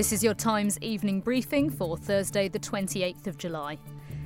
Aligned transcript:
This 0.00 0.14
is 0.14 0.24
your 0.24 0.32
Times 0.32 0.78
evening 0.80 1.20
briefing 1.20 1.68
for 1.68 1.94
Thursday, 1.94 2.48
the 2.48 2.58
28th 2.58 3.26
of 3.26 3.36
July. 3.36 3.76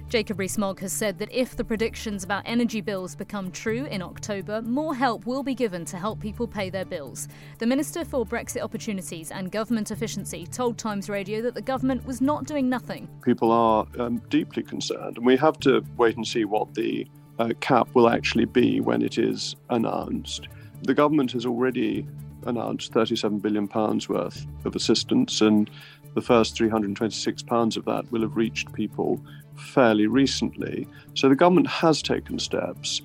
Jacob 0.08 0.38
Rees-Mogg 0.38 0.78
has 0.78 0.92
said 0.92 1.18
that 1.18 1.32
if 1.32 1.56
the 1.56 1.64
predictions 1.64 2.22
about 2.22 2.44
energy 2.46 2.80
bills 2.80 3.16
become 3.16 3.50
true 3.50 3.84
in 3.86 4.00
October, 4.00 4.62
more 4.62 4.94
help 4.94 5.26
will 5.26 5.42
be 5.42 5.52
given 5.52 5.84
to 5.86 5.96
help 5.96 6.20
people 6.20 6.46
pay 6.46 6.70
their 6.70 6.84
bills. 6.84 7.26
The 7.58 7.66
Minister 7.66 8.04
for 8.04 8.24
Brexit 8.24 8.62
Opportunities 8.62 9.32
and 9.32 9.50
Government 9.50 9.90
Efficiency 9.90 10.46
told 10.46 10.78
Times 10.78 11.08
Radio 11.08 11.42
that 11.42 11.56
the 11.56 11.60
government 11.60 12.06
was 12.06 12.20
not 12.20 12.44
doing 12.44 12.68
nothing. 12.68 13.08
People 13.24 13.50
are 13.50 13.84
um, 13.98 14.18
deeply 14.28 14.62
concerned, 14.62 15.16
and 15.16 15.26
we 15.26 15.36
have 15.38 15.58
to 15.58 15.84
wait 15.96 16.16
and 16.16 16.24
see 16.24 16.44
what 16.44 16.72
the 16.74 17.04
uh, 17.40 17.48
cap 17.58 17.88
will 17.94 18.08
actually 18.08 18.44
be 18.44 18.80
when 18.80 19.02
it 19.02 19.18
is 19.18 19.56
announced. 19.70 20.46
The 20.82 20.94
government 20.94 21.32
has 21.32 21.44
already 21.44 22.06
announced 22.46 22.92
£37 22.92 23.40
billion 23.40 23.68
worth 24.08 24.46
of 24.64 24.76
assistance, 24.76 25.40
and 25.40 25.70
the 26.14 26.22
first 26.22 26.56
£326 26.56 27.76
of 27.76 27.84
that 27.84 28.10
will 28.10 28.22
have 28.22 28.36
reached 28.36 28.72
people 28.72 29.20
fairly 29.56 30.06
recently. 30.06 30.86
So 31.14 31.28
the 31.28 31.34
government 31.34 31.66
has 31.68 32.02
taken 32.02 32.38
steps. 32.38 33.02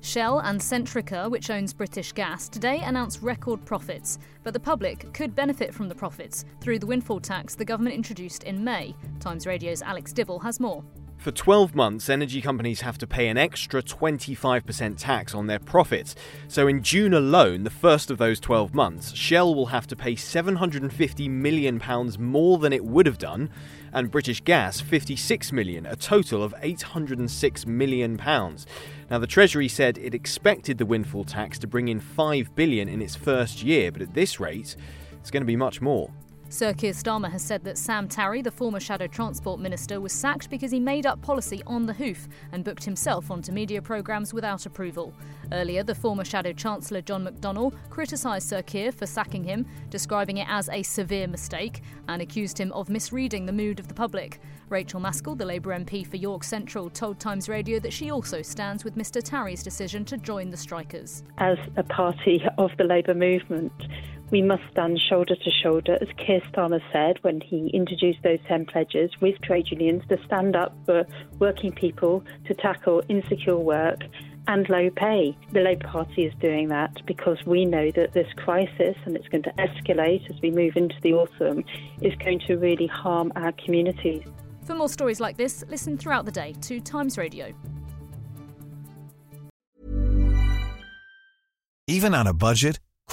Shell 0.00 0.38
and 0.40 0.60
Centrica, 0.60 1.28
which 1.28 1.50
owns 1.50 1.72
British 1.72 2.12
Gas, 2.12 2.48
today 2.48 2.80
announced 2.84 3.22
record 3.22 3.64
profits, 3.64 4.20
but 4.44 4.52
the 4.52 4.60
public 4.60 5.12
could 5.12 5.34
benefit 5.34 5.74
from 5.74 5.88
the 5.88 5.94
profits 5.96 6.44
through 6.60 6.78
the 6.78 6.86
windfall 6.86 7.18
tax 7.18 7.56
the 7.56 7.64
government 7.64 7.96
introduced 7.96 8.44
in 8.44 8.62
May. 8.62 8.94
Times 9.18 9.46
Radio's 9.46 9.82
Alex 9.82 10.12
Dibble 10.12 10.38
has 10.38 10.60
more. 10.60 10.84
For 11.26 11.32
12 11.32 11.74
months, 11.74 12.08
energy 12.08 12.40
companies 12.40 12.82
have 12.82 12.98
to 12.98 13.06
pay 13.08 13.26
an 13.26 13.36
extra 13.36 13.82
25% 13.82 14.96
tax 14.96 15.34
on 15.34 15.48
their 15.48 15.58
profits. 15.58 16.14
So 16.46 16.68
in 16.68 16.84
June 16.84 17.12
alone, 17.12 17.64
the 17.64 17.68
first 17.70 18.12
of 18.12 18.18
those 18.18 18.38
12 18.38 18.72
months, 18.72 19.12
Shell 19.12 19.52
will 19.52 19.66
have 19.66 19.88
to 19.88 19.96
pay 19.96 20.14
£750 20.14 21.28
million 21.28 21.82
more 22.20 22.58
than 22.58 22.72
it 22.72 22.84
would 22.84 23.06
have 23.06 23.18
done, 23.18 23.50
and 23.92 24.08
British 24.08 24.40
Gas 24.40 24.80
£56 24.80 25.50
million, 25.50 25.84
a 25.84 25.96
total 25.96 26.44
of 26.44 26.54
806 26.62 27.66
million 27.66 28.16
pounds. 28.16 28.64
Now 29.10 29.18
the 29.18 29.26
Treasury 29.26 29.66
said 29.66 29.98
it 29.98 30.14
expected 30.14 30.78
the 30.78 30.86
windfall 30.86 31.24
tax 31.24 31.58
to 31.58 31.66
bring 31.66 31.88
in 31.88 32.00
£5 32.00 32.54
billion 32.54 32.88
in 32.88 33.02
its 33.02 33.16
first 33.16 33.64
year, 33.64 33.90
but 33.90 34.00
at 34.00 34.14
this 34.14 34.38
rate, 34.38 34.76
it's 35.20 35.32
going 35.32 35.42
to 35.42 35.44
be 35.44 35.56
much 35.56 35.80
more. 35.80 36.12
Sir 36.48 36.72
Keir 36.72 36.92
Starmer 36.92 37.30
has 37.30 37.42
said 37.42 37.64
that 37.64 37.76
Sam 37.76 38.06
Tarry, 38.06 38.40
the 38.40 38.52
former 38.52 38.78
Shadow 38.78 39.08
Transport 39.08 39.58
Minister, 39.58 40.00
was 40.00 40.12
sacked 40.12 40.48
because 40.48 40.70
he 40.70 40.78
made 40.78 41.04
up 41.04 41.20
policy 41.20 41.60
on 41.66 41.86
the 41.86 41.92
hoof 41.92 42.28
and 42.52 42.64
booked 42.64 42.84
himself 42.84 43.32
onto 43.32 43.50
media 43.50 43.82
programmes 43.82 44.32
without 44.32 44.64
approval. 44.64 45.12
Earlier, 45.50 45.82
the 45.82 45.94
former 45.94 46.24
Shadow 46.24 46.52
Chancellor 46.52 47.00
John 47.02 47.26
McDonnell 47.26 47.74
criticised 47.90 48.48
Sir 48.48 48.62
Keir 48.62 48.92
for 48.92 49.06
sacking 49.06 49.42
him, 49.42 49.66
describing 49.90 50.38
it 50.38 50.46
as 50.48 50.68
a 50.68 50.84
severe 50.84 51.26
mistake, 51.26 51.82
and 52.08 52.22
accused 52.22 52.58
him 52.58 52.70
of 52.72 52.88
misreading 52.88 53.46
the 53.46 53.52
mood 53.52 53.80
of 53.80 53.88
the 53.88 53.94
public. 53.94 54.40
Rachael 54.68 55.00
Maskell, 55.00 55.36
the 55.36 55.44
Labour 55.44 55.76
MP 55.76 56.06
for 56.06 56.16
York 56.16 56.42
Central, 56.42 56.90
told 56.90 57.18
Times 57.18 57.48
Radio 57.48 57.78
that 57.80 57.92
she 57.92 58.10
also 58.10 58.40
stands 58.42 58.84
with 58.84 58.96
Mr 58.96 59.22
Tarry's 59.22 59.62
decision 59.62 60.04
to 60.06 60.16
join 60.16 60.50
the 60.50 60.56
strikers. 60.56 61.24
As 61.38 61.58
a 61.76 61.82
party 61.82 62.42
of 62.58 62.70
the 62.78 62.84
Labour 62.84 63.14
movement, 63.14 63.72
we 64.30 64.42
must 64.42 64.62
stand 64.72 64.98
shoulder 64.98 65.36
to 65.36 65.50
shoulder, 65.50 65.98
as 66.00 66.08
Keir 66.16 66.40
Starmer 66.52 66.80
said 66.92 67.18
when 67.22 67.40
he 67.40 67.68
introduced 67.68 68.22
those 68.22 68.38
10 68.48 68.66
pledges 68.66 69.10
with 69.20 69.40
trade 69.42 69.70
unions 69.70 70.02
to 70.08 70.18
stand 70.24 70.56
up 70.56 70.74
for 70.84 71.06
working 71.38 71.72
people 71.72 72.24
to 72.46 72.54
tackle 72.54 73.02
insecure 73.08 73.58
work 73.58 74.00
and 74.48 74.68
low 74.68 74.90
pay. 74.90 75.36
The 75.52 75.60
Labour 75.60 75.86
Party 75.88 76.24
is 76.24 76.34
doing 76.40 76.68
that 76.68 77.04
because 77.06 77.38
we 77.46 77.64
know 77.64 77.90
that 77.92 78.12
this 78.12 78.28
crisis, 78.36 78.96
and 79.04 79.16
it's 79.16 79.28
going 79.28 79.42
to 79.44 79.52
escalate 79.52 80.28
as 80.30 80.40
we 80.42 80.50
move 80.50 80.76
into 80.76 80.96
the 81.02 81.12
autumn, 81.14 81.64
is 82.00 82.14
going 82.16 82.40
to 82.46 82.56
really 82.56 82.86
harm 82.86 83.32
our 83.36 83.52
communities. 83.52 84.22
For 84.64 84.74
more 84.74 84.88
stories 84.88 85.20
like 85.20 85.36
this, 85.36 85.64
listen 85.68 85.96
throughout 85.96 86.24
the 86.24 86.32
day 86.32 86.54
to 86.62 86.80
Times 86.80 87.16
Radio. 87.16 87.52
Even 91.88 92.14
on 92.14 92.26
a 92.26 92.34
budget, 92.34 92.80